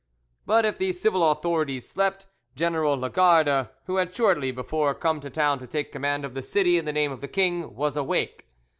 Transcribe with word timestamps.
But 0.47 0.65
if 0.65 0.79
the 0.79 0.93
civil 0.93 1.29
authorities 1.29 1.87
slept, 1.87 2.25
General 2.55 2.97
Lagarde, 2.97 3.67
who 3.85 3.97
had 3.97 4.15
shortly 4.15 4.49
before 4.49 4.95
come 4.95 5.19
to 5.19 5.29
town 5.29 5.59
to 5.59 5.67
take 5.67 5.91
command 5.91 6.25
of 6.25 6.33
the 6.33 6.41
city 6.41 6.79
in 6.79 6.85
the 6.85 6.91
name 6.91 7.11
of 7.11 7.21
the 7.21 7.27
king, 7.27 7.75
was 7.75 7.95
awake. 7.95 8.47